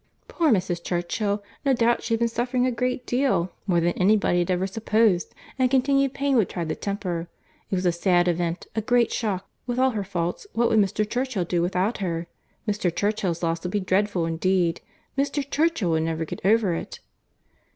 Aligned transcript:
"Poor 0.27 0.49
Mrs. 0.51 0.83
Churchill! 0.83 1.43
no 1.63 1.73
doubt 1.73 2.01
she 2.01 2.15
had 2.15 2.19
been 2.19 2.27
suffering 2.27 2.65
a 2.65 2.71
great 2.71 3.05
deal: 3.05 3.51
more 3.67 3.79
than 3.79 3.91
any 3.93 4.17
body 4.17 4.39
had 4.39 4.49
ever 4.49 4.65
supposed—and 4.65 5.69
continual 5.69 6.09
pain 6.09 6.35
would 6.35 6.49
try 6.49 6.63
the 6.63 6.73
temper. 6.75 7.27
It 7.69 7.75
was 7.75 7.85
a 7.85 7.91
sad 7.91 8.27
event—a 8.27 8.81
great 8.81 9.11
shock—with 9.11 9.77
all 9.77 9.91
her 9.91 10.03
faults, 10.03 10.47
what 10.53 10.71
would 10.71 10.79
Mr. 10.79 11.07
Churchill 11.07 11.45
do 11.45 11.61
without 11.61 11.99
her? 11.99 12.25
Mr. 12.67 12.89
Churchill's 12.95 13.43
loss 13.43 13.61
would 13.61 13.69
be 13.71 13.79
dreadful 13.79 14.25
indeed. 14.25 14.81
Mr. 15.15 15.47
Churchill 15.47 15.91
would 15.91 16.01
never 16.01 16.25
get 16.25 16.41
over 16.43 16.73
it." 16.73 16.99